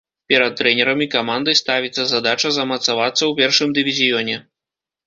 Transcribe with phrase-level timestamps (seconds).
[0.31, 4.35] Перад трэнерам і камандай ставіцца задача замацавацца ў першым дывізіёне.